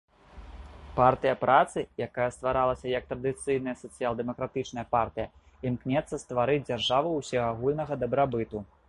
Партыя 0.99 1.33
працы, 1.41 1.83
якая 2.05 2.25
стваралася 2.37 2.89
як 2.93 3.03
традыцыйная 3.11 3.75
сацыял-дэмакратычная 3.83 4.85
партыя, 4.97 5.27
імкнецца 5.73 6.23
стварыць 6.25 6.61
дзяржаву 6.71 7.17
ўсеагульнага 7.21 7.93
дабрабыту. 8.07 8.57